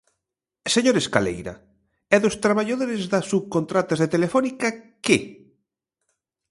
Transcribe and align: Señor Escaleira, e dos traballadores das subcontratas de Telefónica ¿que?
Señor 0.75 0.95
Escaleira, 0.99 1.53
e 2.15 2.17
dos 2.23 2.35
traballadores 2.45 3.01
das 3.13 3.25
subcontratas 3.31 3.97
de 3.99 4.11
Telefónica 4.15 4.67
¿que? 5.05 5.17